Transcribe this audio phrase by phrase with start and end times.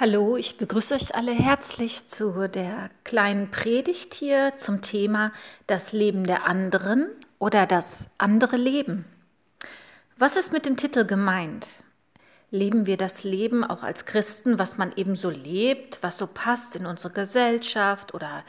[0.00, 5.32] Hallo, ich begrüße euch alle herzlich zu der kleinen Predigt hier zum Thema
[5.66, 7.08] das Leben der anderen
[7.40, 9.06] oder das andere Leben.
[10.16, 11.66] Was ist mit dem Titel gemeint?
[12.52, 16.76] Leben wir das Leben auch als Christen, was man eben so lebt, was so passt
[16.76, 18.44] in unsere Gesellschaft oder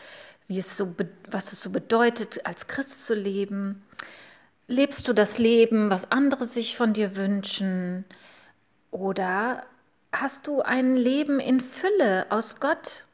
[0.48, 0.94] wie es so,
[1.32, 3.82] was es so bedeutet, als Christ zu leben?
[4.68, 8.06] Lebst du das Leben, was andere sich von dir wünschen?
[8.92, 9.64] Oder
[10.12, 13.06] Hast du ein Leben in Fülle aus Gott?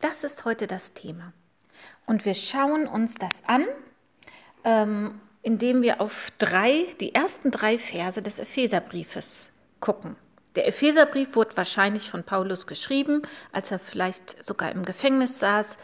[0.00, 1.32] Das ist heute das Thema.
[2.06, 3.64] Und wir schauen uns das an,
[4.64, 10.16] ähm, indem wir auf drei, die ersten drei Verse des Epheserbriefes gucken.
[10.56, 13.22] Der Epheserbrief wurde wahrscheinlich von Paulus geschrieben,
[13.52, 15.78] als er vielleicht sogar im Gefängnis saß.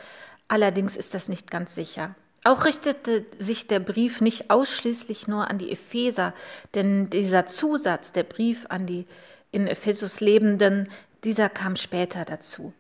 [0.48, 2.16] Allerdings ist das nicht ganz sicher.
[2.42, 6.34] Auch richtete sich der Brief nicht ausschließlich nur an die Epheser,
[6.74, 9.06] denn dieser Zusatz, der Brief an die
[9.50, 10.88] in Ephesus lebenden,
[11.24, 12.72] dieser kam später dazu.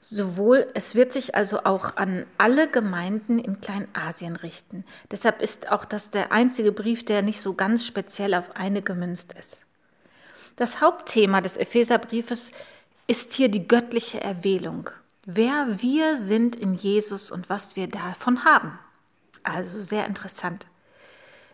[0.00, 4.84] Sowohl, es wird sich also auch an alle Gemeinden in Kleinasien richten.
[5.10, 9.32] Deshalb ist auch das der einzige Brief, der nicht so ganz speziell auf eine gemünzt
[9.38, 9.58] ist.
[10.56, 12.50] Das Hauptthema des Epheserbriefes
[13.06, 14.90] ist hier die göttliche Erwählung.
[15.24, 18.78] Wer wir sind in Jesus und was wir davon haben.
[19.44, 20.66] Also sehr interessant.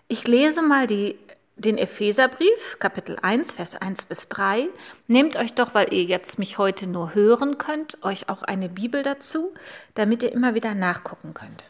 [0.09, 1.19] Ich lese mal die
[1.59, 4.69] den Epheserbrief, Kapitel 1, Vers 1 bis 3.
[5.09, 9.03] Nehmt euch doch, weil ihr jetzt mich heute nur hören könnt, euch auch eine Bibel
[9.03, 9.53] dazu,
[9.95, 11.65] damit ihr immer wieder nachgucken könnt.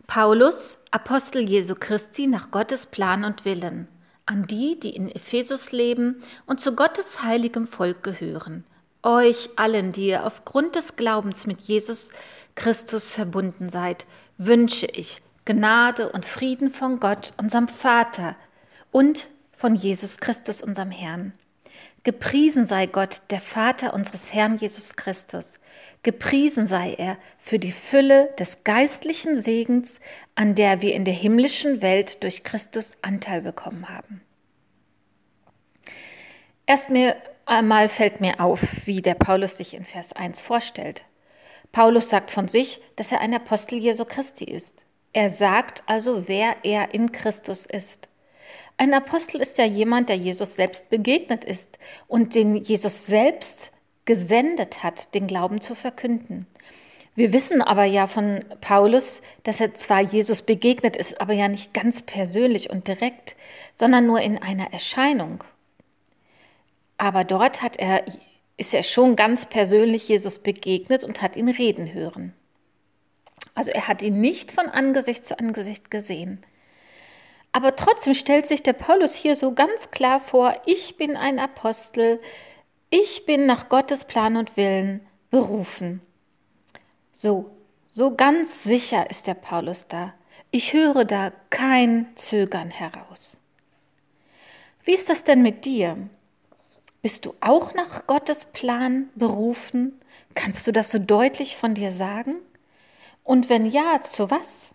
[0.07, 3.87] Paulus, Apostel Jesu Christi nach Gottes Plan und Willen,
[4.25, 8.65] an die, die in Ephesus leben und zu Gottes heiligem Volk gehören,
[9.03, 12.11] euch allen, die ihr aufgrund des Glaubens mit Jesus
[12.55, 14.05] Christus verbunden seid,
[14.37, 18.35] wünsche ich, Gnade und Frieden von Gott, unserem Vater
[18.91, 21.33] und von Jesus Christus, unserem Herrn.
[22.03, 25.59] Gepriesen sei Gott, der Vater unseres Herrn Jesus Christus.
[26.03, 30.01] Gepriesen sei er für die Fülle des geistlichen Segens,
[30.35, 34.21] an der wir in der himmlischen Welt durch Christus Anteil bekommen haben.
[36.65, 37.15] Erst mir
[37.45, 41.05] einmal fällt mir auf, wie der Paulus sich in Vers 1 vorstellt.
[41.71, 44.83] Paulus sagt von sich, dass er ein Apostel Jesu Christi ist.
[45.13, 48.09] Er sagt also, wer er in Christus ist.
[48.77, 53.71] Ein Apostel ist ja jemand, der Jesus selbst begegnet ist und den Jesus selbst
[54.05, 56.47] gesendet hat, den Glauben zu verkünden.
[57.15, 61.73] Wir wissen aber ja von Paulus, dass er zwar Jesus begegnet ist, aber ja nicht
[61.73, 63.35] ganz persönlich und direkt,
[63.73, 65.43] sondern nur in einer Erscheinung.
[66.97, 68.03] Aber dort hat er,
[68.57, 72.33] ist er schon ganz persönlich Jesus begegnet und hat ihn reden hören.
[73.55, 76.43] Also er hat ihn nicht von Angesicht zu Angesicht gesehen.
[77.51, 82.19] Aber trotzdem stellt sich der Paulus hier so ganz klar vor, ich bin ein Apostel,
[82.89, 86.01] ich bin nach Gottes Plan und Willen berufen.
[87.11, 87.51] So,
[87.91, 90.13] so ganz sicher ist der Paulus da.
[90.49, 93.39] Ich höre da kein Zögern heraus.
[94.83, 95.97] Wie ist das denn mit dir?
[97.01, 99.99] Bist du auch nach Gottes Plan berufen?
[100.35, 102.35] Kannst du das so deutlich von dir sagen?
[103.23, 104.73] Und wenn ja, zu was?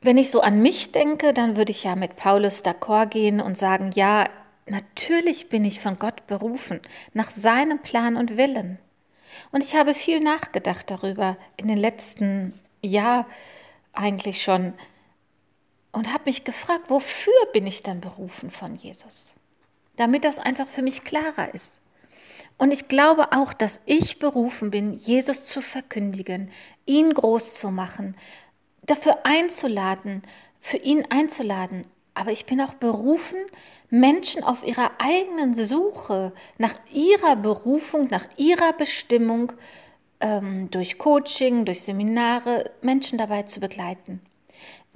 [0.00, 3.58] Wenn ich so an mich denke, dann würde ich ja mit Paulus d'accord gehen und
[3.58, 4.28] sagen, ja,
[4.66, 6.80] natürlich bin ich von Gott berufen,
[7.12, 8.78] nach seinem Plan und Willen.
[9.50, 13.26] Und ich habe viel nachgedacht darüber in den letzten Jahr
[13.92, 14.74] eigentlich schon
[15.92, 19.34] und habe mich gefragt, wofür bin ich denn berufen von Jesus?
[19.96, 21.80] Damit das einfach für mich klarer ist.
[22.58, 26.50] Und ich glaube auch, dass ich berufen bin, Jesus zu verkündigen,
[26.86, 28.16] ihn groß zu machen,
[28.86, 30.22] dafür einzuladen,
[30.60, 31.86] für ihn einzuladen.
[32.14, 33.38] Aber ich bin auch berufen,
[33.90, 39.52] Menschen auf ihrer eigenen Suche nach ihrer Berufung, nach ihrer Bestimmung,
[40.20, 44.20] ähm, durch Coaching, durch Seminare, Menschen dabei zu begleiten.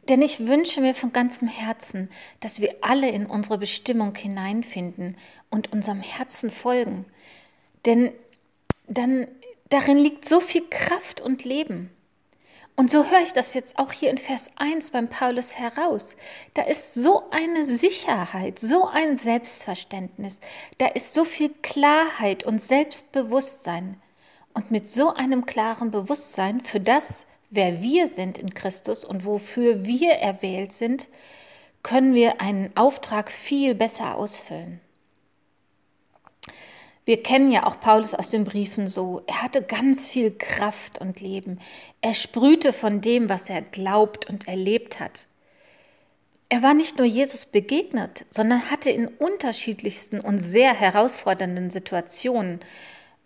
[0.09, 2.09] Denn ich wünsche mir von ganzem Herzen,
[2.41, 5.17] dass wir alle in unsere Bestimmung hineinfinden
[5.51, 7.05] und unserem Herzen folgen.
[7.87, 8.13] Denn
[8.87, 9.29] dann
[9.69, 11.91] darin liegt so viel Kraft und Leben.
[12.77, 16.17] Und so höre ich das jetzt auch hier in Vers 1 beim Paulus heraus.
[16.55, 20.41] Da ist so eine Sicherheit, so ein Selbstverständnis,
[20.79, 24.01] da ist so viel Klarheit und Selbstbewusstsein.
[24.55, 29.85] Und mit so einem klaren Bewusstsein für das, wer wir sind in Christus und wofür
[29.85, 31.09] wir erwählt sind,
[31.83, 34.81] können wir einen Auftrag viel besser ausfüllen.
[37.11, 39.25] Wir kennen ja auch Paulus aus den Briefen so.
[39.27, 41.59] Er hatte ganz viel Kraft und Leben.
[42.01, 45.27] Er sprühte von dem, was er glaubt und erlebt hat.
[46.51, 52.61] Er war nicht nur Jesus begegnet, sondern hatte in unterschiedlichsten und sehr herausfordernden Situationen,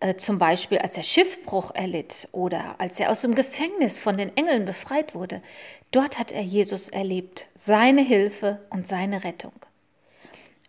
[0.00, 4.34] äh, zum Beispiel als er Schiffbruch erlitt oder als er aus dem Gefängnis von den
[4.34, 5.42] Engeln befreit wurde,
[5.90, 9.52] dort hat er Jesus erlebt, seine Hilfe und seine Rettung.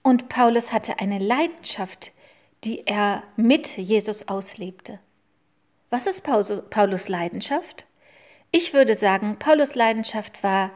[0.03, 2.11] Und Paulus hatte eine Leidenschaft,
[2.65, 4.99] die er mit Jesus auslebte.
[5.89, 7.85] Was ist Paulus Leidenschaft?
[8.51, 10.71] Ich würde sagen, Paulus Leidenschaft war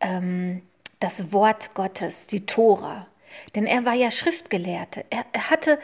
[0.00, 0.62] ähm,
[0.98, 3.06] das Wort Gottes, die Tora.
[3.54, 5.04] Denn er war ja Schriftgelehrte.
[5.10, 5.78] Er, er hatte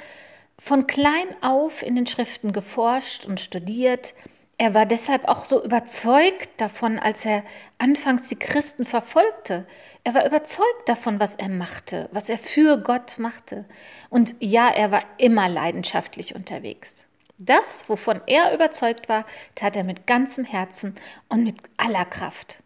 [0.58, 4.14] von klein auf in den Schriften geforscht und studiert.
[4.58, 7.44] Er war deshalb auch so überzeugt davon, als er
[7.78, 9.66] anfangs die Christen verfolgte.
[10.06, 13.64] Er war überzeugt davon, was er machte, was er für Gott machte.
[14.08, 17.08] Und ja, er war immer leidenschaftlich unterwegs.
[17.38, 19.26] Das, wovon er überzeugt war,
[19.56, 20.94] tat er mit ganzem Herzen
[21.28, 22.62] und mit aller Kraft.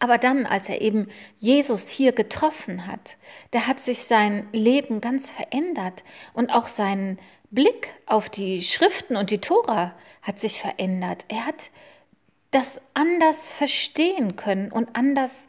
[0.00, 1.08] Aber dann, als er eben
[1.38, 3.16] Jesus hier getroffen hat,
[3.52, 6.04] da hat sich sein Leben ganz verändert
[6.34, 7.18] und auch sein
[7.52, 11.24] Blick auf die Schriften und die Tora hat sich verändert.
[11.28, 11.70] Er hat
[12.50, 15.48] das anders verstehen können und anders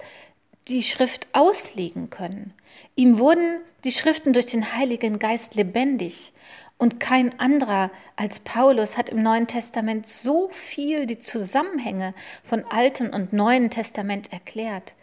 [0.67, 2.53] die Schrift auslegen können.
[2.95, 6.33] Ihm wurden die Schriften durch den Heiligen Geist lebendig
[6.77, 12.13] und kein anderer als Paulus hat im Neuen Testament so viel die Zusammenhänge
[12.43, 14.93] von Alten und Neuen Testament erklärt.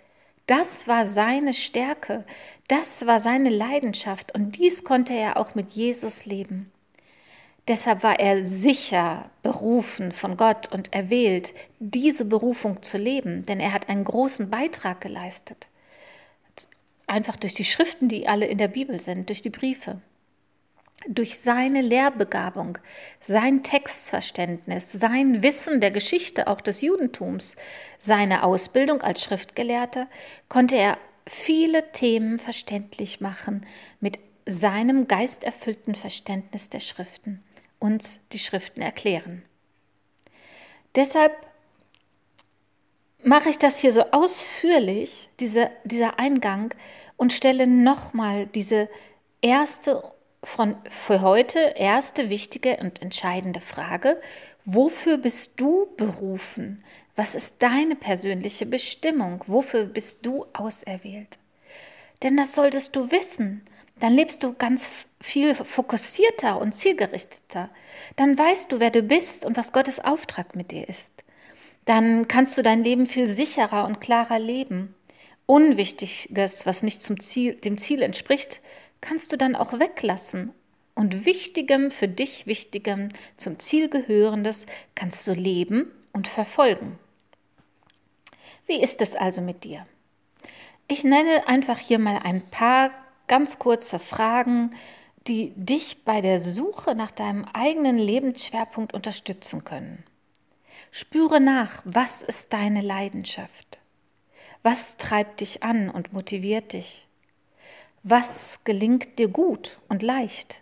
[0.46, 2.24] Das war seine Stärke,
[2.66, 6.71] das war seine Leidenschaft und dies konnte er auch mit Jesus leben.
[7.68, 13.72] Deshalb war er sicher berufen von Gott und erwählt, diese Berufung zu leben, denn er
[13.72, 15.68] hat einen großen Beitrag geleistet.
[17.06, 20.00] Einfach durch die Schriften, die alle in der Bibel sind, durch die Briefe
[21.08, 22.78] durch seine Lehrbegabung,
[23.20, 27.56] sein Textverständnis, sein Wissen der Geschichte auch des Judentums,
[27.98, 30.08] seine Ausbildung als Schriftgelehrter,
[30.48, 33.66] konnte er viele Themen verständlich machen
[34.00, 37.42] mit seinem geisterfüllten Verständnis der Schriften,
[37.82, 39.42] uns die Schriften erklären.
[40.94, 41.34] Deshalb
[43.22, 46.74] mache ich das hier so ausführlich, diese, dieser Eingang,
[47.16, 48.88] und stelle nochmal diese
[49.42, 50.02] erste
[50.44, 54.20] von für heute erste wichtige und entscheidende Frage.
[54.64, 56.82] Wofür bist du berufen?
[57.14, 59.44] Was ist deine persönliche Bestimmung?
[59.46, 61.38] Wofür bist du auserwählt?
[62.22, 63.62] Denn das solltest du wissen.
[64.02, 67.70] Dann lebst du ganz viel fokussierter und zielgerichteter.
[68.16, 71.12] Dann weißt du, wer du bist und was Gottes Auftrag mit dir ist.
[71.84, 74.96] Dann kannst du dein Leben viel sicherer und klarer leben.
[75.46, 78.60] Unwichtiges, was nicht zum Ziel, dem Ziel entspricht,
[79.00, 80.50] kannst du dann auch weglassen.
[80.96, 84.66] Und Wichtigem, für dich Wichtigem, zum Ziel gehörendes
[84.96, 86.98] kannst du leben und verfolgen.
[88.66, 89.86] Wie ist es also mit dir?
[90.88, 92.90] Ich nenne einfach hier mal ein paar
[93.28, 94.70] ganz kurze Fragen,
[95.26, 100.04] die dich bei der Suche nach deinem eigenen Lebensschwerpunkt unterstützen können.
[100.90, 103.80] Spüre nach, was ist deine Leidenschaft?
[104.62, 107.06] Was treibt dich an und motiviert dich?
[108.02, 110.60] Was gelingt dir gut und leicht?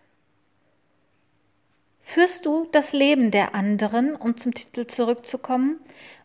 [2.00, 5.78] Führst du das Leben der anderen, um zum Titel zurückzukommen?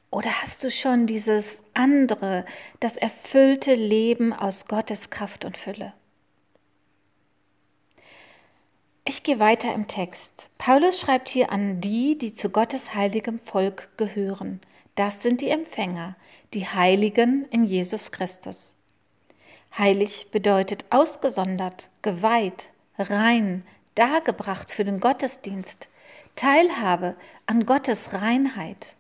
[0.10, 2.46] Oder hast du schon dieses andere,
[2.80, 5.94] das erfüllte Leben aus Gottes Kraft und Fülle?
[9.08, 10.50] Ich gehe weiter im Text.
[10.58, 14.62] Paulus schreibt hier an die, die zu Gottes heiligem Volk gehören.
[14.96, 16.16] Das sind die Empfänger,
[16.56, 18.74] die Heiligen in Jesus Christus.
[19.78, 25.88] Heilig bedeutet ausgesondert, geweiht, rein, dargebracht für den Gottesdienst,
[26.36, 28.96] Teilhabe an Gottes Reinheit.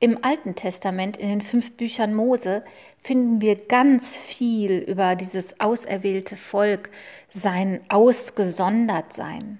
[0.00, 2.64] Im Alten Testament, in den fünf Büchern Mose,
[3.02, 6.90] finden wir ganz viel über dieses auserwählte Volk,
[7.30, 9.58] sein Ausgesondertsein.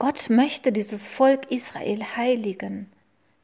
[0.00, 2.90] Gott möchte dieses Volk Israel heiligen,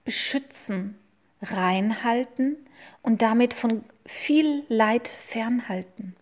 [0.04, 0.98] beschützen,
[1.40, 2.56] reinhalten
[3.02, 6.16] und damit von viel Leid fernhalten.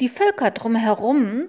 [0.00, 1.46] Die Völker drumherum,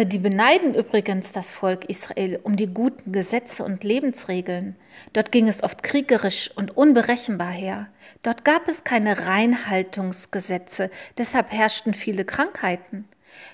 [0.00, 4.76] die beneiden übrigens das Volk Israel um die guten Gesetze und Lebensregeln.
[5.12, 7.88] Dort ging es oft kriegerisch und unberechenbar her.
[8.22, 13.06] Dort gab es keine Reinhaltungsgesetze, deshalb herrschten viele Krankheiten.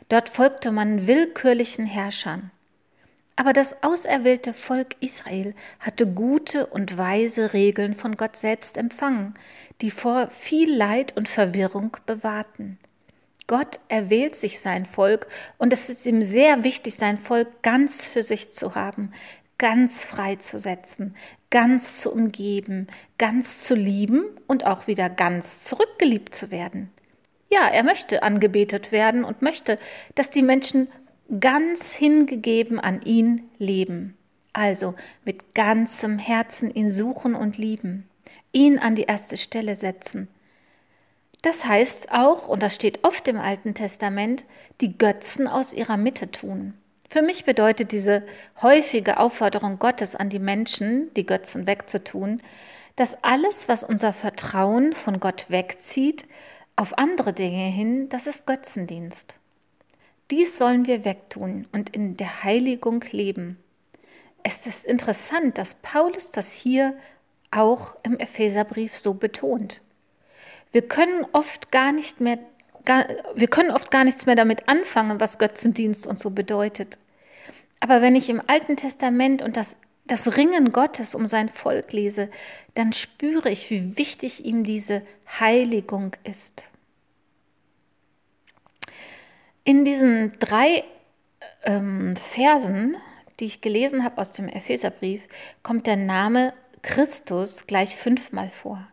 [0.09, 2.51] Dort folgte man willkürlichen Herrschern.
[3.35, 9.35] Aber das auserwählte Volk Israel hatte gute und weise Regeln von Gott selbst empfangen,
[9.81, 12.79] die vor viel Leid und Verwirrung bewahrten.
[13.49, 15.27] Gott erwählt sich sein Volk
[15.57, 19.13] und es ist ihm sehr wichtig, sein Volk ganz für sich zu haben,
[19.57, 21.17] ganz freizusetzen,
[21.51, 26.91] ganz zu umgeben, ganz zu lieben und auch wieder ganz zurückgeliebt zu werden.
[27.51, 29.79] Ja, er möchte angebetet werden und möchte,
[30.15, 30.89] dass die Menschen
[31.41, 34.19] ganz hingegeben an ihn leben.
[34.53, 38.09] Also mit ganzem Herzen ihn suchen und lieben,
[38.53, 40.29] ihn an die erste Stelle setzen.
[41.43, 44.45] Das heißt auch, und das steht oft im Alten Testament,
[44.81, 46.75] die Götzen aus ihrer Mitte tun.
[47.09, 48.23] Für mich bedeutet diese
[48.61, 52.43] häufige Aufforderung Gottes an die Menschen, die Götzen wegzutun,
[52.97, 56.27] dass alles, was unser Vertrauen von Gott wegzieht,
[56.77, 59.35] auf andere Dinge hin, das ist Götzendienst.
[60.31, 63.57] Dies sollen wir wegtun und in der Heiligung leben.
[64.43, 66.95] Es ist interessant, dass Paulus das hier
[67.51, 69.81] auch im Epheserbrief so betont.
[70.73, 72.39] Wir können oft gar nicht mehr
[72.89, 76.99] gar, wir können oft gar nichts mehr damit anfangen, was Götzendienst und so bedeutet.
[77.81, 82.31] Aber wenn ich im Alten Testament und das, das Ringen Gottes um sein Volk lese,
[82.75, 85.03] dann spüre ich, wie wichtig ihm diese
[85.39, 86.65] Heiligung ist.
[89.65, 90.83] In diesen drei
[91.65, 92.97] ähm, Versen,
[93.39, 95.29] die ich gelesen habe aus dem Epheserbrief,
[95.63, 98.89] kommt der Name Christus gleich fünfmal vor.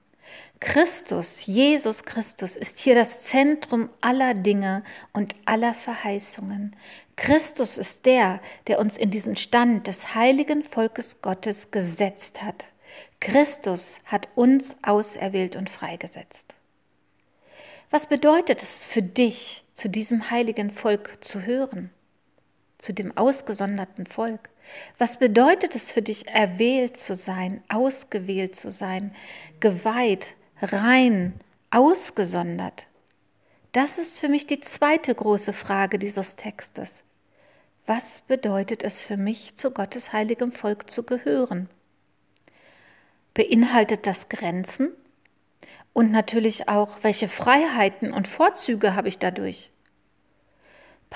[0.65, 6.75] Christus, Jesus Christus, ist hier das Zentrum aller Dinge und aller Verheißungen.
[7.15, 12.65] Christus ist der, der uns in diesen Stand des heiligen Volkes Gottes gesetzt hat.
[13.19, 16.55] Christus hat uns auserwählt und freigesetzt.
[17.91, 21.91] Was bedeutet es für dich, zu diesem heiligen Volk zu hören?
[22.79, 24.49] Zu dem ausgesonderten Volk?
[24.97, 29.13] Was bedeutet es für dich, erwählt zu sein, ausgewählt zu sein,
[29.59, 31.33] geweiht, rein,
[31.71, 32.85] ausgesondert?
[33.71, 37.03] Das ist für mich die zweite große Frage dieses Textes.
[37.85, 41.69] Was bedeutet es für mich, zu Gottes heiligem Volk zu gehören?
[43.33, 44.91] Beinhaltet das Grenzen?
[45.93, 49.71] Und natürlich auch, welche Freiheiten und Vorzüge habe ich dadurch?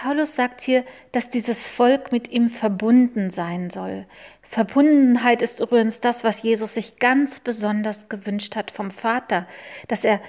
[0.01, 4.05] Paulus sagt hier, dass dieses Volk mit ihm verbunden sein soll.
[4.41, 9.45] Verbundenheit ist übrigens das, was Jesus sich ganz besonders gewünscht hat vom Vater,
[9.89, 10.21] dass er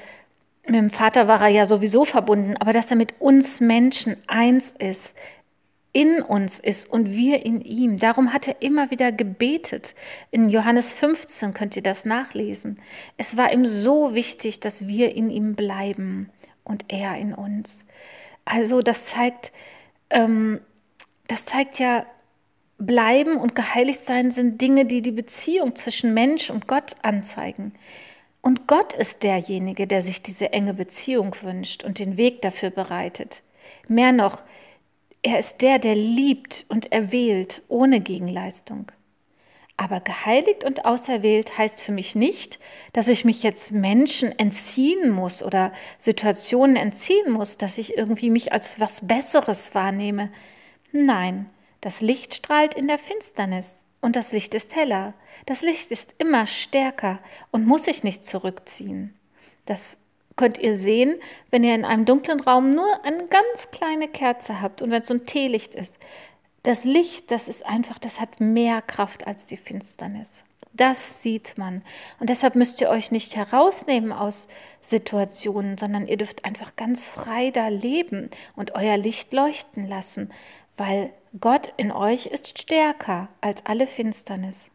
[0.66, 4.74] mit dem Vater war er ja sowieso verbunden, aber dass er mit uns Menschen eins
[4.76, 5.16] ist,
[5.92, 7.96] in uns ist und wir in ihm.
[7.96, 9.94] Darum hat er immer wieder gebetet.
[10.32, 12.80] In Johannes 15 könnt ihr das nachlesen.
[13.16, 16.28] Es war ihm so wichtig, dass wir in ihm bleiben
[16.64, 17.86] und er in uns.
[18.50, 19.52] Also das zeigt,
[20.10, 20.60] ähm,
[21.28, 22.04] das zeigt ja,
[22.78, 27.74] bleiben und geheiligt sein sind Dinge, die die Beziehung zwischen Mensch und Gott anzeigen.
[28.42, 33.42] Und Gott ist derjenige, der sich diese enge Beziehung wünscht und den Weg dafür bereitet.
[33.86, 34.42] Mehr noch,
[35.22, 38.90] er ist der, der liebt und erwählt ohne Gegenleistung.
[39.80, 42.58] Aber geheiligt und auserwählt heißt für mich nicht,
[42.92, 48.52] dass ich mich jetzt Menschen entziehen muss oder Situationen entziehen muss, dass ich irgendwie mich
[48.52, 50.30] als was Besseres wahrnehme.
[50.92, 51.46] Nein,
[51.80, 55.14] das Licht strahlt in der Finsternis und das Licht ist heller.
[55.46, 57.18] Das Licht ist immer stärker
[57.50, 59.18] und muss sich nicht zurückziehen.
[59.64, 59.96] Das
[60.36, 61.18] könnt ihr sehen,
[61.50, 65.08] wenn ihr in einem dunklen Raum nur eine ganz kleine Kerze habt und wenn es
[65.08, 65.98] so ein Teelicht ist.
[66.62, 70.44] Das Licht, das ist einfach, das hat mehr Kraft als die Finsternis.
[70.72, 71.82] Das sieht man.
[72.20, 74.46] Und deshalb müsst ihr euch nicht herausnehmen aus
[74.80, 80.30] Situationen, sondern ihr dürft einfach ganz frei da leben und euer Licht leuchten lassen,
[80.76, 84.66] weil Gott in euch ist stärker als alle Finsternis.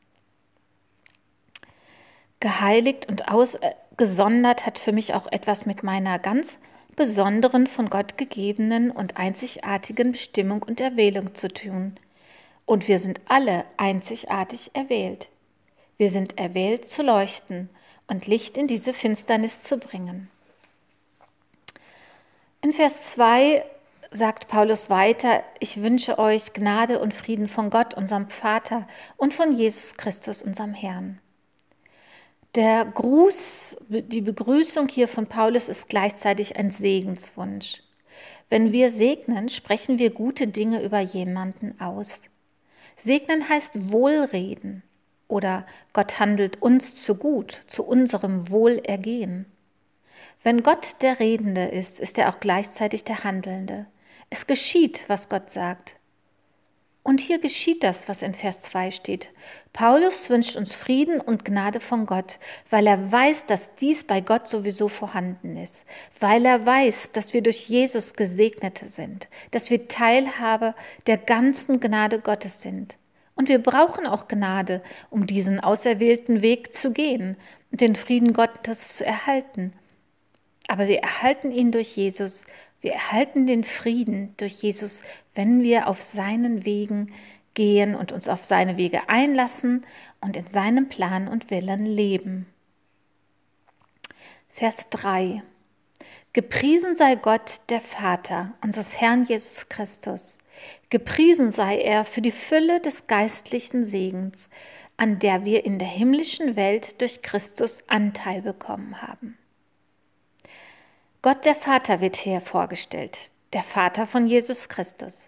[2.39, 6.57] Geheiligt und ausgesondert hat für mich auch etwas mit meiner ganz
[6.95, 11.97] besonderen, von Gott gegebenen und einzigartigen Bestimmung und Erwählung zu tun.
[12.65, 15.29] Und wir sind alle einzigartig erwählt.
[15.97, 17.69] Wir sind erwählt zu leuchten
[18.07, 20.29] und Licht in diese Finsternis zu bringen.
[22.61, 23.63] In Vers 2
[24.11, 28.87] sagt Paulus weiter, ich wünsche euch Gnade und Frieden von Gott, unserem Vater
[29.17, 31.19] und von Jesus Christus, unserem Herrn.
[32.55, 37.83] Der Gruß, die Begrüßung hier von Paulus ist gleichzeitig ein Segenswunsch.
[38.47, 42.21] Wenn wir segnen, sprechen wir gute Dinge über jemanden aus.
[42.95, 44.83] Segnen heißt Wohlreden
[45.27, 49.47] oder Gott handelt uns zu gut, zu unserem Wohlergehen.
[50.41, 53.85] Wenn Gott der Redende ist, ist er auch gleichzeitig der Handelnde.
[54.29, 55.97] Es geschieht, was Gott sagt.
[57.07, 59.29] Und hier geschieht das, was in Vers 2 steht.
[59.73, 62.39] Paulus wünscht uns Frieden und Gnade von Gott,
[62.71, 65.85] weil er weiß, dass dies bei Gott sowieso vorhanden ist,
[66.19, 70.73] weil er weiß, dass wir durch Jesus Gesegnete sind, dass wir Teilhabe
[71.05, 72.97] der ganzen Gnade Gottes sind.
[73.35, 74.81] Und wir brauchen auch Gnade,
[75.11, 77.37] um diesen auserwählten Weg zu gehen
[77.71, 79.73] und den Frieden Gottes zu erhalten.
[80.67, 82.45] Aber wir erhalten ihn durch Jesus.
[82.81, 85.03] Wir erhalten den Frieden durch Jesus,
[85.33, 87.11] wenn wir auf seinen Wegen
[87.53, 89.85] gehen und uns auf seine Wege einlassen
[90.21, 92.45] und in seinem Plan und Willen leben.
[94.49, 95.41] Vers 3.
[96.33, 100.37] Gepriesen sei Gott, der Vater unseres Herrn Jesus Christus.
[100.89, 104.49] Gepriesen sei er für die Fülle des geistlichen Segens,
[104.97, 109.37] an der wir in der himmlischen Welt durch Christus Anteil bekommen haben.
[111.25, 115.27] Gott der Vater wird hier vorgestellt, der Vater von Jesus Christus.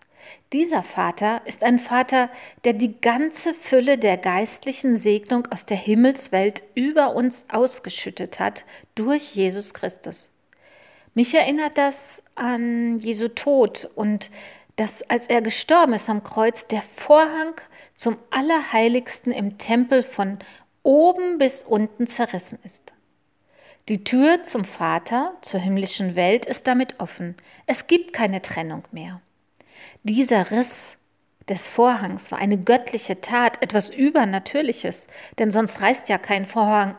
[0.54, 2.30] Dieser Vater ist ein Vater,
[2.66, 8.64] der die ganze Fülle der geistlichen Segnung aus der Himmelswelt über uns ausgeschüttet hat
[8.94, 10.30] durch Jesus Christus.
[11.16, 14.30] Mich erinnert das an Jesu Tod und
[14.76, 17.56] dass als er gestorben ist am Kreuz, der Vorhang
[17.96, 20.38] zum Allerheiligsten im Tempel von
[20.84, 22.94] oben bis unten zerrissen ist.
[23.90, 27.36] Die Tür zum Vater, zur himmlischen Welt, ist damit offen.
[27.68, 29.22] Es gibt keine Trennung mehr.
[30.04, 30.98] Dieser Riss
[31.48, 35.08] des Vorhangs war eine göttliche Tat, etwas Übernatürliches,
[35.40, 36.98] denn sonst reißt ja kein Vorhang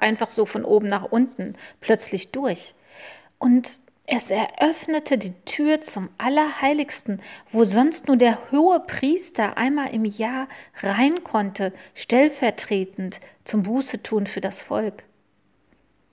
[0.00, 2.74] einfach so von oben nach unten plötzlich durch.
[3.38, 7.20] Und es eröffnete die Tür zum Allerheiligsten,
[7.50, 10.48] wo sonst nur der hohe Priester einmal im Jahr
[10.80, 15.04] rein konnte, stellvertretend zum Bußetun für das Volk.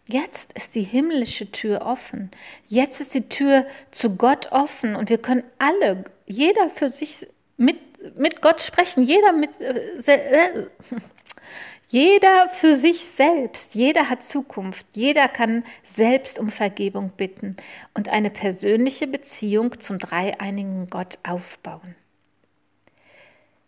[0.09, 2.31] Jetzt ist die himmlische Tür offen.
[2.67, 7.77] Jetzt ist die Tür zu Gott offen und wir können alle, jeder für sich mit,
[8.17, 10.67] mit Gott sprechen, jeder mit, äh, äh
[11.89, 13.75] jeder für sich selbst.
[13.75, 14.85] Jeder hat Zukunft.
[14.93, 17.57] Jeder kann selbst um Vergebung bitten
[17.93, 21.95] und eine persönliche Beziehung zum dreieinigen Gott aufbauen.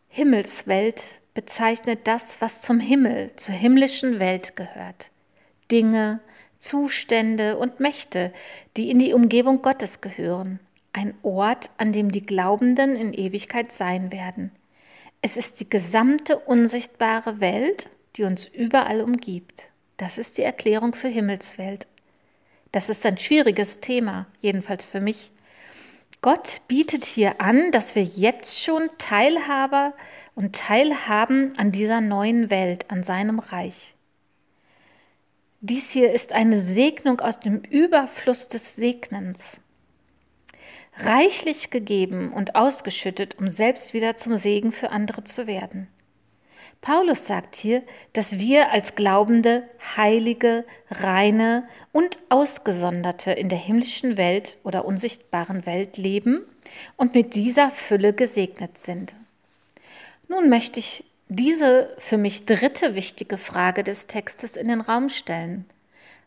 [0.07, 1.03] Himmelswelt
[1.33, 5.11] bezeichnet das, was zum Himmel, zur himmlischen Welt gehört.
[5.71, 6.19] Dinge,
[6.59, 8.33] Zustände und Mächte,
[8.77, 10.59] die in die Umgebung Gottes gehören.
[10.93, 14.51] Ein Ort, an dem die Glaubenden in Ewigkeit sein werden.
[15.21, 19.69] Es ist die gesamte unsichtbare Welt, die uns überall umgibt.
[19.97, 21.87] Das ist die Erklärung für Himmelswelt.
[22.71, 25.31] Das ist ein schwieriges Thema, jedenfalls für mich.
[26.21, 29.93] Gott bietet hier an, dass wir jetzt schon Teilhaber
[30.35, 33.95] und Teilhaben an dieser neuen Welt, an seinem Reich.
[35.61, 39.59] Dies hier ist eine Segnung aus dem Überfluss des Segnens.
[40.95, 45.89] Reichlich gegeben und ausgeschüttet, um selbst wieder zum Segen für andere zu werden.
[46.79, 49.63] Paulus sagt hier, dass wir als Glaubende
[49.97, 56.45] heilige, reine und ausgesonderte in der himmlischen Welt oder unsichtbaren Welt leben
[56.95, 59.13] und mit dieser Fülle gesegnet sind.
[60.29, 65.65] Nun möchte ich diese für mich dritte wichtige Frage des Textes in den Raum stellen.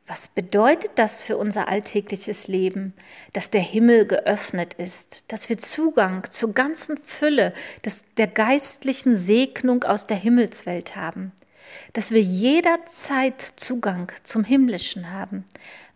[0.07, 2.93] Was bedeutet das für unser alltägliches Leben,
[3.33, 7.53] dass der Himmel geöffnet ist, dass wir Zugang zur ganzen Fülle
[7.85, 11.33] des, der geistlichen Segnung aus der Himmelswelt haben,
[11.93, 15.45] dass wir jederzeit Zugang zum Himmlischen haben?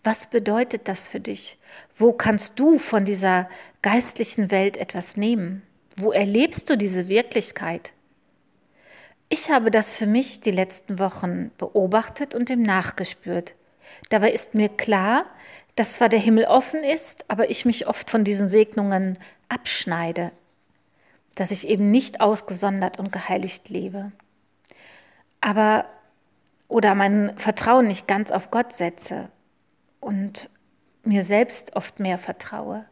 [0.03, 1.59] Was bedeutet das für dich?
[1.97, 3.49] Wo kannst du von dieser
[3.83, 5.63] geistlichen Welt etwas nehmen?
[5.97, 7.93] Wo erlebst du diese Wirklichkeit?
[9.29, 13.55] Ich habe das für mich die letzten Wochen beobachtet und dem nachgespürt.
[14.11, 15.27] Dabei ist mir klar,
[15.75, 20.31] dass zwar der Himmel offen ist, aber ich mich oft von diesen Segnungen abschneide,
[21.35, 24.13] dass ich eben nicht ausgesondert und geheiligt lebe.
[25.41, 25.87] Aber
[26.69, 29.29] oder mein Vertrauen nicht ganz auf Gott setze
[30.01, 30.51] und
[31.03, 32.87] mir selbst oft mehr vertraue.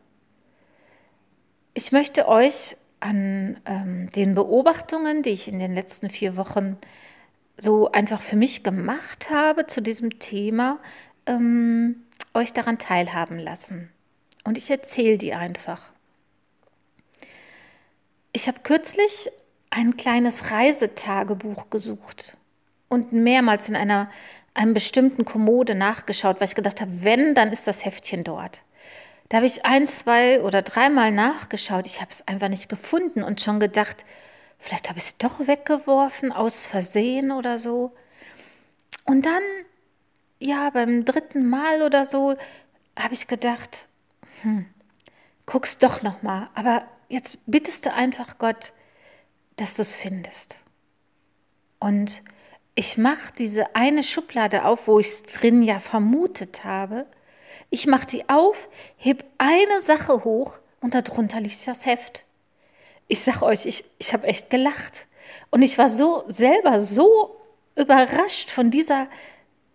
[1.75, 6.77] Ich möchte euch an ähm, den Beobachtungen, die ich in den letzten vier Wochen
[7.57, 10.79] so einfach für mich gemacht habe zu diesem Thema,
[11.27, 12.03] ähm,
[12.33, 13.91] euch daran teilhaben lassen.
[14.45, 15.81] Und ich erzähle die einfach.
[18.33, 19.31] Ich habe kürzlich
[19.71, 22.37] ein kleines Reisetagebuch gesucht
[22.89, 24.11] und mehrmals in einer
[24.55, 28.63] einem bestimmten Kommode nachgeschaut, weil ich gedacht habe, wenn, dann ist das Heftchen dort.
[29.35, 31.89] Da habe ich ein, zwei oder dreimal nachgeschaut.
[31.89, 34.05] Ich habe es einfach nicht gefunden und schon gedacht,
[34.61, 37.97] vielleicht habe ich es doch weggeworfen, aus Versehen oder so.
[39.03, 39.43] Und dann,
[40.39, 42.37] ja, beim dritten Mal oder so,
[42.97, 43.89] habe ich gedacht,
[44.43, 44.67] hm,
[45.47, 46.49] guck's doch noch mal.
[46.55, 48.73] Aber jetzt bittest du einfach Gott,
[49.57, 50.59] dass du es findest.
[51.81, 52.23] Und
[52.77, 57.07] ich mache diese eine Schublade auf, wo ich es drin ja vermutet habe.
[57.71, 62.25] Ich mache die auf, heb eine Sache hoch und darunter liegt das Heft.
[63.09, 65.07] Ich sag euch, ich, ich habe echt gelacht.
[65.51, 67.41] Und ich war so selber so
[67.77, 69.09] überrascht von dieser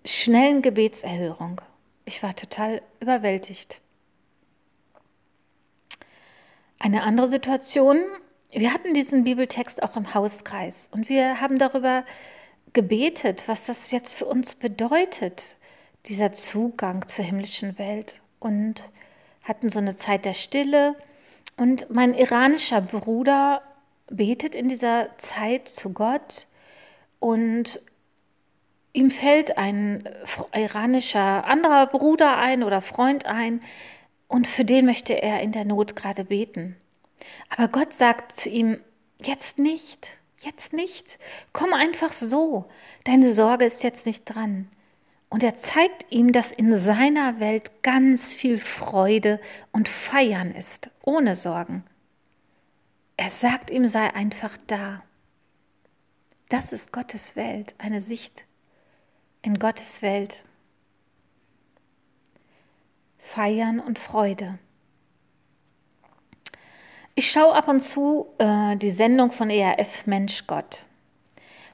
[0.05, 1.61] schnellen Gebetserhörung.
[2.05, 3.81] ich war total überwältigt.
[6.79, 7.99] Eine andere Situation,
[8.51, 12.03] wir hatten diesen Bibeltext auch im Hauskreis und wir haben darüber
[12.73, 15.57] gebetet, was das jetzt für uns bedeutet,
[16.05, 18.83] dieser Zugang zur himmlischen Welt und
[19.43, 20.95] hatten so eine Zeit der Stille.
[21.57, 23.61] Und mein iranischer Bruder
[24.09, 26.47] betet in dieser Zeit zu Gott
[27.19, 27.81] und
[28.93, 30.07] ihm fällt ein
[30.53, 33.61] iranischer anderer Bruder ein oder Freund ein
[34.27, 36.75] und für den möchte er in der Not gerade beten.
[37.49, 38.79] Aber Gott sagt zu ihm,
[39.19, 40.07] jetzt nicht,
[40.37, 41.19] jetzt nicht,
[41.51, 42.65] komm einfach so,
[43.03, 44.69] deine Sorge ist jetzt nicht dran.
[45.29, 49.39] Und er zeigt ihm, dass in seiner Welt ganz viel Freude
[49.71, 51.83] und Feiern ist, ohne Sorgen.
[53.15, 55.03] Er sagt ihm, sei einfach da.
[56.49, 58.45] Das ist Gottes Welt, eine Sicht
[59.41, 60.43] in Gottes Welt.
[63.17, 64.57] Feiern und Freude.
[67.13, 70.85] Ich schaue ab und zu äh, die Sendung von ERF Mensch Gott.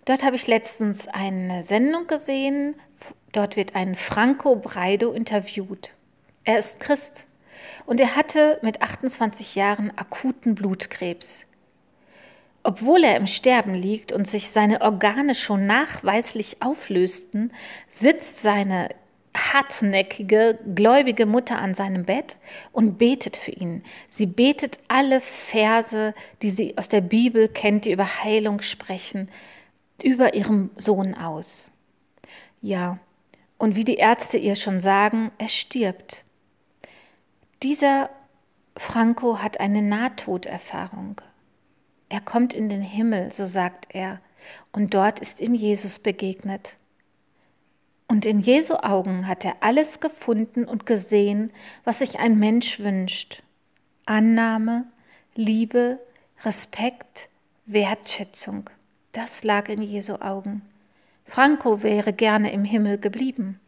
[0.06, 2.76] Dort habe ich letztens eine Sendung gesehen.
[3.36, 5.92] Dort wird ein Franco Breido interviewt.
[6.46, 7.26] Er ist Christ
[7.86, 11.44] und er hatte mit 28 Jahren akuten Blutkrebs.
[12.64, 17.52] Obwohl er im Sterben liegt und sich seine Organe schon nachweislich auflösten,
[17.90, 18.88] sitzt seine
[19.36, 22.38] hartnäckige, gläubige Mutter an seinem Bett
[22.72, 23.84] und betet für ihn.
[24.08, 29.28] Sie betet alle Verse, die sie aus der Bibel kennt, die über Heilung sprechen,
[30.02, 31.74] über ihrem Sohn aus.
[32.62, 32.98] Ja,
[33.58, 36.24] und wie die Ärzte ihr schon sagen, er stirbt.
[37.64, 38.10] Dieser
[38.78, 41.22] Franco hat eine Nahtoderfahrung.
[42.10, 44.20] Er kommt in den Himmel, so sagt er,
[44.72, 46.76] und dort ist ihm Jesus begegnet.
[48.08, 51.52] Und in Jesu Augen hat er alles gefunden und gesehen,
[51.84, 53.42] was sich ein Mensch wünscht.
[54.06, 54.86] Annahme,
[55.34, 56.00] Liebe,
[56.44, 57.30] Respekt,
[57.66, 58.70] Wertschätzung.
[59.12, 60.62] Das lag in Jesu Augen.
[61.26, 63.60] Franco wäre gerne im Himmel geblieben.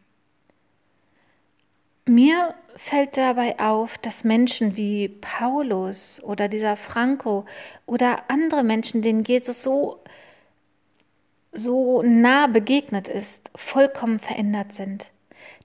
[2.05, 7.45] Mir fällt dabei auf, dass Menschen wie Paulus oder dieser Franco
[7.85, 9.99] oder andere Menschen, denen Jesus so,
[11.51, 15.11] so nah begegnet ist, vollkommen verändert sind.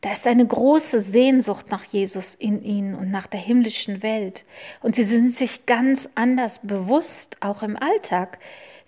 [0.00, 4.44] Da ist eine große Sehnsucht nach Jesus in ihnen und nach der himmlischen Welt.
[4.81, 8.38] Und sie sind sich ganz anders bewusst, auch im Alltag,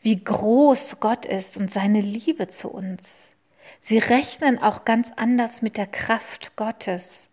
[0.05, 3.31] wie groß Gott ist und seine Liebe zu uns.
[3.81, 7.31] Sie rechnen auch ganz anders mit der Kraft Gottes.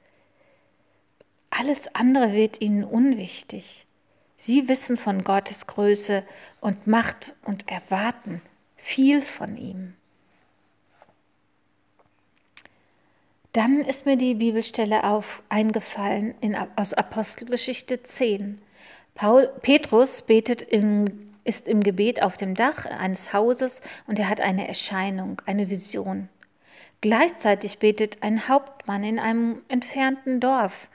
[1.49, 3.85] Alles andere wird ihnen unwichtig.
[4.37, 6.23] Sie wissen von Gottes Größe
[6.61, 8.41] und Macht und erwarten
[8.77, 9.93] viel von ihm.
[13.51, 18.61] Dann ist mir die Bibelstelle auf, eingefallen in, aus Apostelgeschichte 10.
[19.13, 24.41] Paul, Petrus betet im, ist im Gebet auf dem Dach eines Hauses und er hat
[24.41, 26.29] eine Erscheinung, eine Vision.
[27.01, 30.89] Gleichzeitig betet ein Hauptmann in einem entfernten Dorf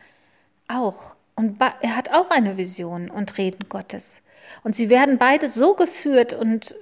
[0.68, 1.16] auch.
[1.34, 4.22] Und er hat auch eine Vision und Reden Gottes.
[4.62, 6.74] Und sie werden beide so geführt und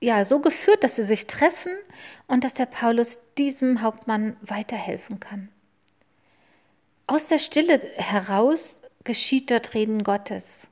[0.00, 1.72] ja, so geführt, dass sie sich treffen
[2.26, 5.48] und dass der Paulus diesem Hauptmann weiterhelfen kann.
[7.06, 10.66] Aus der Stille heraus geschieht dort Reden Gottes.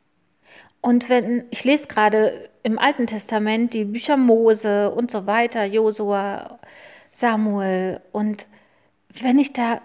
[0.80, 6.58] Und wenn, ich lese gerade im Alten Testament die Bücher Mose und so weiter, Josua,
[7.10, 8.46] Samuel, und
[9.08, 9.80] wenn ich da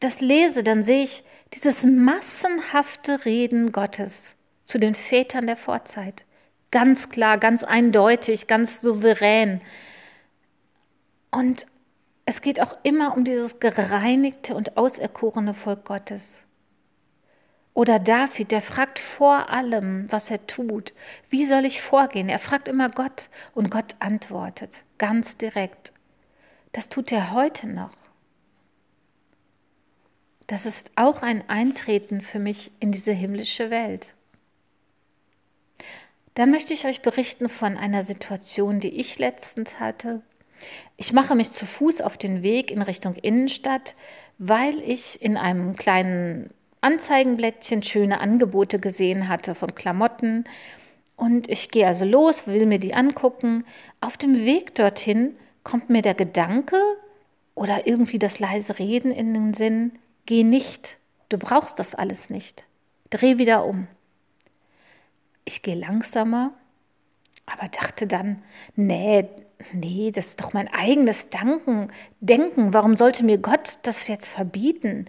[0.00, 4.34] das lese, dann sehe ich dieses massenhafte Reden Gottes
[4.64, 6.24] zu den Vätern der Vorzeit.
[6.70, 9.60] Ganz klar, ganz eindeutig, ganz souverän.
[11.30, 11.66] Und
[12.24, 16.44] es geht auch immer um dieses gereinigte und auserkorene Volk Gottes.
[17.80, 20.92] Oder David, der fragt vor allem, was er tut.
[21.30, 22.28] Wie soll ich vorgehen?
[22.28, 25.94] Er fragt immer Gott und Gott antwortet ganz direkt.
[26.72, 27.96] Das tut er heute noch.
[30.46, 34.12] Das ist auch ein Eintreten für mich in diese himmlische Welt.
[36.34, 40.20] Dann möchte ich euch berichten von einer Situation, die ich letztens hatte.
[40.98, 43.96] Ich mache mich zu Fuß auf den Weg in Richtung Innenstadt,
[44.36, 50.44] weil ich in einem kleinen Anzeigenblättchen schöne Angebote gesehen hatte von Klamotten.
[51.16, 53.64] Und ich gehe also los, will mir die angucken.
[54.00, 56.76] Auf dem Weg dorthin kommt mir der Gedanke
[57.54, 59.92] oder irgendwie das leise Reden in den Sinn,
[60.26, 62.64] Geh nicht, du brauchst das alles nicht.
[63.10, 63.88] Dreh wieder um.
[65.44, 66.52] Ich gehe langsamer,
[67.46, 68.42] aber dachte dann,
[68.76, 69.28] nee,
[69.72, 71.88] nee, das ist doch mein eigenes Danken,
[72.20, 72.72] Denken.
[72.72, 75.06] Warum sollte mir Gott das jetzt verbieten?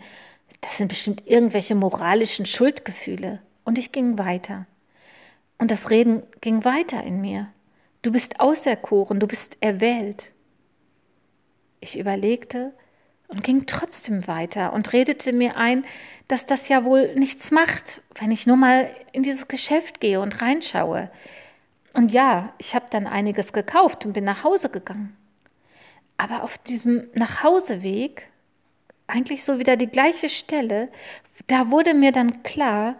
[0.61, 3.41] Das sind bestimmt irgendwelche moralischen Schuldgefühle.
[3.63, 4.67] Und ich ging weiter.
[5.57, 7.51] Und das Reden ging weiter in mir.
[8.01, 10.31] Du bist auserkoren, du bist erwählt.
[11.79, 12.73] Ich überlegte
[13.27, 15.85] und ging trotzdem weiter und redete mir ein,
[16.27, 20.41] dass das ja wohl nichts macht, wenn ich nur mal in dieses Geschäft gehe und
[20.41, 21.11] reinschaue.
[21.93, 25.15] Und ja, ich habe dann einiges gekauft und bin nach Hause gegangen.
[26.17, 28.30] Aber auf diesem Nachhauseweg,
[29.11, 30.89] eigentlich so wieder die gleiche Stelle,
[31.47, 32.95] da wurde mir dann klar,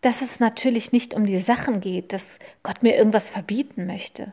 [0.00, 4.32] dass es natürlich nicht um die Sachen geht, dass Gott mir irgendwas verbieten möchte,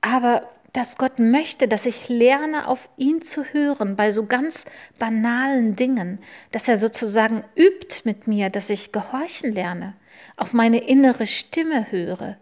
[0.00, 4.64] aber dass Gott möchte, dass ich lerne, auf ihn zu hören bei so ganz
[4.98, 6.18] banalen Dingen,
[6.50, 9.94] dass er sozusagen übt mit mir, dass ich gehorchen lerne,
[10.36, 12.36] auf meine innere Stimme höre.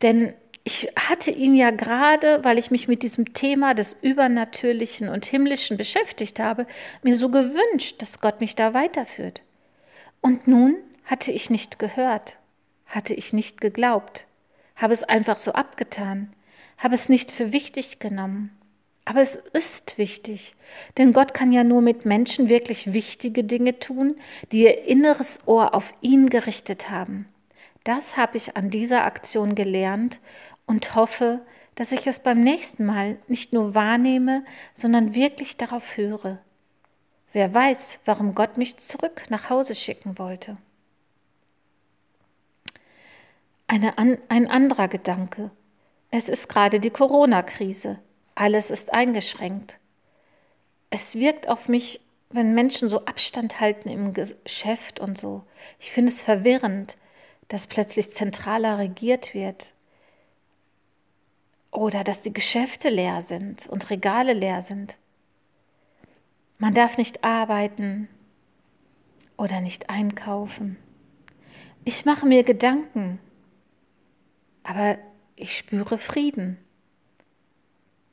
[0.00, 5.26] Denn ich hatte ihn ja gerade, weil ich mich mit diesem Thema des Übernatürlichen und
[5.26, 6.66] Himmlischen beschäftigt habe,
[7.02, 9.42] mir so gewünscht, dass Gott mich da weiterführt.
[10.20, 12.36] Und nun hatte ich nicht gehört,
[12.86, 14.26] hatte ich nicht geglaubt,
[14.76, 16.32] habe es einfach so abgetan,
[16.78, 18.56] habe es nicht für wichtig genommen.
[19.04, 20.54] Aber es ist wichtig,
[20.96, 24.14] denn Gott kann ja nur mit Menschen wirklich wichtige Dinge tun,
[24.52, 27.26] die ihr inneres Ohr auf ihn gerichtet haben.
[27.82, 30.20] Das habe ich an dieser Aktion gelernt
[30.66, 31.40] und hoffe,
[31.74, 34.44] dass ich es beim nächsten Mal nicht nur wahrnehme,
[34.74, 36.38] sondern wirklich darauf höre.
[37.32, 40.58] Wer weiß, warum Gott mich zurück nach Hause schicken wollte.
[43.66, 45.50] Eine, ein anderer Gedanke.
[46.10, 47.98] Es ist gerade die Corona-Krise.
[48.34, 49.78] Alles ist eingeschränkt.
[50.90, 55.42] Es wirkt auf mich, wenn Menschen so Abstand halten im Geschäft und so.
[55.78, 56.98] Ich finde es verwirrend,
[57.48, 59.72] dass plötzlich zentraler regiert wird.
[61.72, 64.96] Oder dass die Geschäfte leer sind und Regale leer sind.
[66.58, 68.08] Man darf nicht arbeiten
[69.36, 70.76] oder nicht einkaufen.
[71.84, 73.18] Ich mache mir Gedanken,
[74.62, 74.98] aber
[75.34, 76.58] ich spüre Frieden.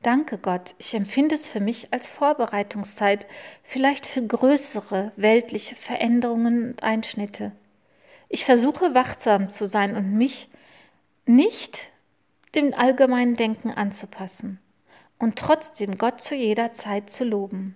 [0.01, 3.27] Danke Gott, ich empfinde es für mich als Vorbereitungszeit,
[3.61, 7.51] vielleicht für größere weltliche Veränderungen und Einschnitte.
[8.29, 10.49] Ich versuche wachsam zu sein und mich
[11.25, 11.91] nicht
[12.55, 14.59] dem allgemeinen Denken anzupassen
[15.17, 17.75] und trotzdem Gott zu jeder Zeit zu loben.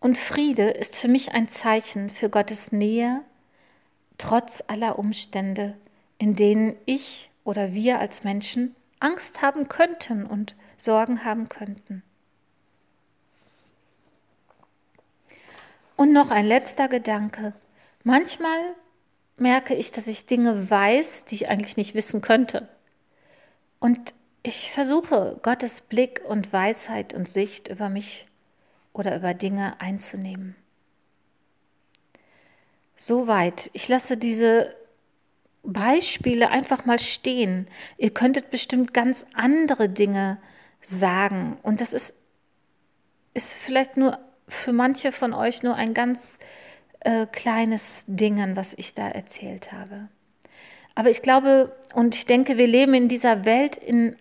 [0.00, 3.22] Und Friede ist für mich ein Zeichen für Gottes Nähe,
[4.18, 5.76] trotz aller Umstände,
[6.18, 12.02] in denen ich oder wir als Menschen Angst haben könnten und Sorgen haben könnten.
[15.96, 17.52] Und noch ein letzter Gedanke.
[18.04, 18.74] Manchmal
[19.36, 22.68] merke ich, dass ich Dinge weiß, die ich eigentlich nicht wissen könnte.
[23.80, 28.26] Und ich versuche, Gottes Blick und Weisheit und Sicht über mich
[28.92, 30.54] oder über Dinge einzunehmen.
[32.96, 33.70] Soweit.
[33.72, 34.74] Ich lasse diese
[35.62, 37.66] Beispiele einfach mal stehen.
[37.96, 40.38] Ihr könntet bestimmt ganz andere Dinge
[40.82, 41.58] sagen.
[41.62, 42.14] Und das ist,
[43.34, 46.38] ist vielleicht nur für manche von euch nur ein ganz
[47.00, 50.08] äh, kleines Ding, was ich da erzählt habe.
[51.00, 54.16] Aber ich glaube und ich denke, wir leben in dieser Welt in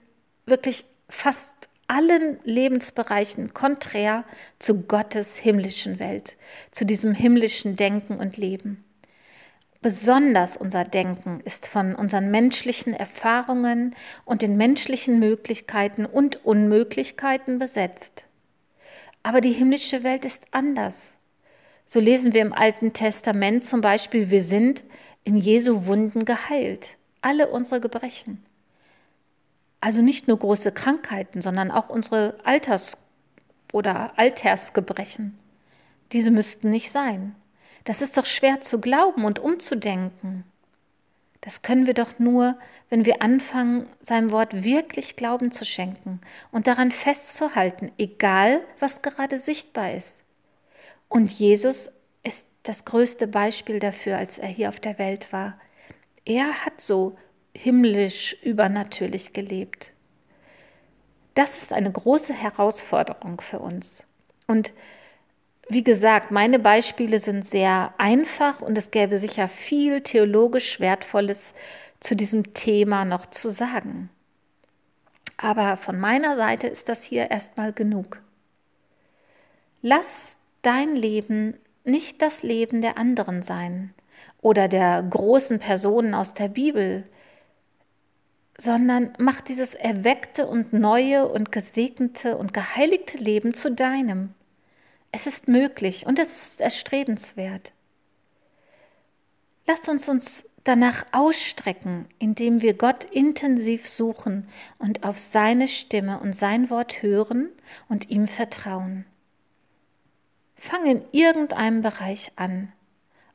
[0.46, 1.54] wirklich fast
[1.88, 4.24] allen Lebensbereichen konträr
[4.60, 6.38] zu Gottes himmlischen Welt,
[6.72, 8.86] zu diesem himmlischen Denken und Leben.
[9.82, 18.24] Besonders unser Denken ist von unseren menschlichen Erfahrungen und den menschlichen Möglichkeiten und Unmöglichkeiten besetzt.
[19.22, 21.18] Aber die himmlische Welt ist anders.
[21.86, 24.86] So lesen wir im Alten Testament zum Beispiel, wir sind
[25.23, 28.43] in Jesu Wunden geheilt, alle unsere Gebrechen.
[29.82, 32.97] Also nicht nur große Krankheiten, sondern auch unsere Alters-
[33.71, 35.38] oder Altersgebrechen.
[36.12, 37.36] Diese müssten nicht sein.
[37.86, 40.43] Das ist doch schwer zu glauben und umzudenken.
[41.41, 42.58] Das können wir doch nur,
[42.89, 46.19] wenn wir anfangen, seinem Wort wirklich Glauben zu schenken
[46.51, 50.23] und daran festzuhalten, egal was gerade sichtbar ist.
[51.08, 51.91] Und Jesus
[52.63, 55.60] das größte Beispiel dafür, als er hier auf der Welt war.
[56.26, 57.17] Er hat so
[57.54, 59.91] himmlisch übernatürlich gelebt.
[61.36, 64.06] Das ist eine große Herausforderung für uns.
[64.48, 64.74] Und
[65.69, 71.54] wie gesagt, meine Beispiele sind sehr einfach und es gäbe sicher viel theologisch Wertvolles
[72.00, 74.10] zu diesem Thema noch zu sagen.
[75.38, 78.22] Aber von meiner Seite ist das hier erstmal genug.
[79.82, 81.58] Lass dein Leben
[81.89, 83.93] nicht das Leben der anderen sein
[84.41, 87.04] oder der großen Personen aus der Bibel,
[88.58, 94.34] sondern mach dieses erweckte und neue und gesegnete und geheiligte Leben zu deinem.
[95.12, 97.71] Es ist möglich und es ist erstrebenswert.
[99.65, 104.47] Lasst uns uns danach ausstrecken, indem wir Gott intensiv suchen
[104.78, 107.49] und auf seine Stimme und sein Wort hören
[107.88, 109.06] und ihm vertrauen.
[110.60, 112.74] Fang in irgendeinem Bereich an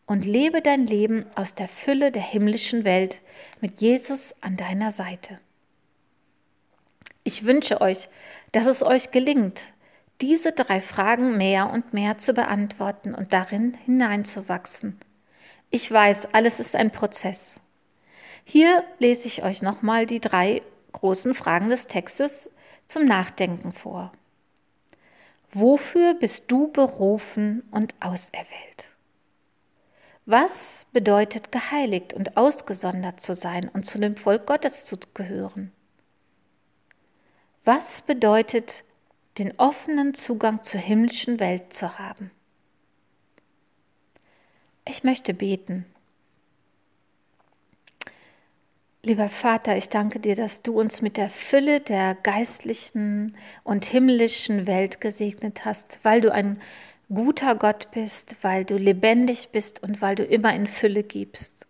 [0.07, 3.23] und lebe dein Leben aus der Fülle der himmlischen Welt
[3.63, 5.41] mit Jesus an deiner Seite.
[7.23, 8.11] Ich wünsche euch,
[8.53, 9.73] dass es euch gelingt,
[10.21, 15.01] diese drei Fragen mehr und mehr zu beantworten und darin hineinzuwachsen.
[15.71, 17.61] Ich weiß, alles ist ein Prozess.
[18.45, 20.61] Hier lese ich euch nochmal die drei
[20.93, 22.51] großen Fragen des Textes
[22.87, 24.13] zum Nachdenken vor.
[25.57, 28.89] Wofür bist du berufen und auserwählt?
[30.27, 35.71] Was bedeutet geheiligt und ausgesondert zu sein und zu dem Volk Gottes zu gehören?
[37.63, 38.83] Was bedeutet
[39.39, 42.33] den offenen Zugang zur himmlischen Welt zu haben?
[44.85, 45.87] Ich möchte beten.
[49.07, 54.67] Lieber Vater, ich danke dir, dass du uns mit der Fülle der geistlichen und himmlischen
[54.67, 56.59] Welt gesegnet hast, weil du ein
[57.13, 61.67] guter Gott bist, weil du lebendig bist und weil du immer in Fülle gibst.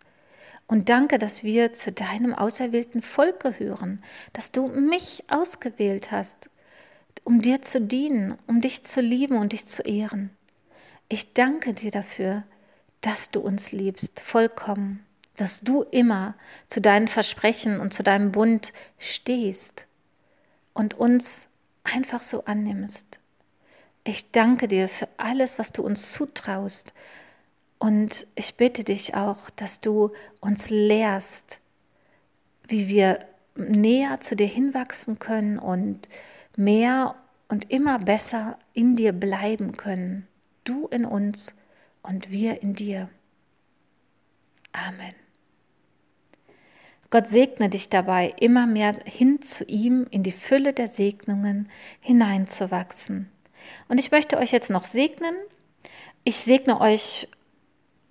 [0.67, 6.49] Und danke, dass wir zu deinem auserwählten Volk gehören, dass du mich ausgewählt hast,
[7.25, 10.29] um dir zu dienen, um dich zu lieben und dich zu ehren.
[11.09, 12.43] Ich danke dir dafür,
[13.01, 15.04] dass du uns liebst, vollkommen
[15.35, 16.35] dass du immer
[16.67, 19.87] zu deinen Versprechen und zu deinem Bund stehst
[20.73, 21.47] und uns
[21.83, 23.19] einfach so annimmst.
[24.03, 26.93] Ich danke dir für alles, was du uns zutraust.
[27.79, 31.59] Und ich bitte dich auch, dass du uns lehrst,
[32.67, 33.19] wie wir
[33.55, 36.07] näher zu dir hinwachsen können und
[36.55, 37.15] mehr
[37.47, 40.27] und immer besser in dir bleiben können.
[40.63, 41.55] Du in uns
[42.01, 43.09] und wir in dir.
[44.71, 45.24] Amen.
[47.09, 51.69] Gott segne dich dabei, immer mehr hin zu ihm in die Fülle der Segnungen
[52.01, 53.29] hineinzuwachsen.
[53.87, 55.35] Und ich möchte euch jetzt noch segnen.
[56.23, 57.27] Ich segne euch,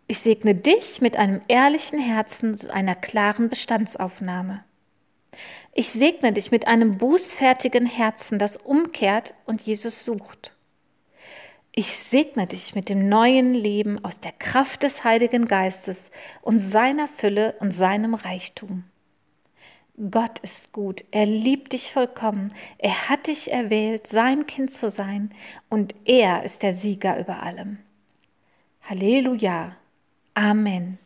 [0.07, 4.65] ich segne dich mit einem ehrlichen Herzen und einer klaren Bestandsaufnahme.
[5.73, 10.54] Ich segne dich mit einem bußfertigen Herzen, das umkehrt und Jesus sucht.
[11.77, 17.09] Ich segne dich mit dem neuen Leben aus der Kraft des Heiligen Geistes und seiner
[17.09, 18.85] Fülle und seinem Reichtum.
[20.11, 25.33] Gott ist gut, er liebt dich vollkommen, er hat dich erwählt, sein Kind zu sein,
[25.69, 27.79] und er ist der Sieger über allem.
[28.83, 29.77] Halleluja.
[30.35, 30.99] Amen.